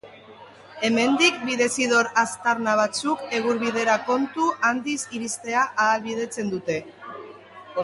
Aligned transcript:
Hemendik, 0.87 1.35
bidezidor 1.49 2.09
aztarna 2.21 2.73
batzuk, 2.79 3.21
Egurbidera 3.41 3.99
kontu 4.09 4.49
handiz 4.71 4.99
iristea 5.21 5.69
ahalbidetzen 5.87 6.53
dute. 6.57 6.83